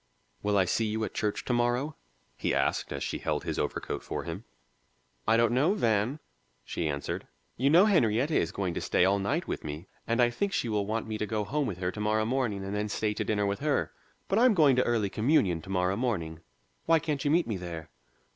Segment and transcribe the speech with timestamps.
[0.41, 1.95] "Will I see you at church to morrow?"
[2.35, 4.45] he asked, as she held his overcoat for him.
[5.27, 6.17] "I don't know, Van,"
[6.65, 7.27] she answered.
[7.55, 10.69] "You know Henrietta is going to stay all night with me, and I think she
[10.69, 13.23] will want me to go home with her to morrow morning and then stay to
[13.23, 13.91] dinner with her.
[14.27, 16.39] But I'm going to early communion to morrow morning;
[16.87, 17.91] why can't you meet me there?"